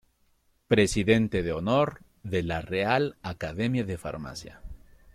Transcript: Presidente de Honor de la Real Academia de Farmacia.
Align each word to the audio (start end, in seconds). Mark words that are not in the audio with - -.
Presidente 0.67 1.43
de 1.43 1.51
Honor 1.51 2.01
de 2.23 2.41
la 2.41 2.61
Real 2.61 3.19
Academia 3.21 3.83
de 3.83 3.99
Farmacia. 3.99 4.63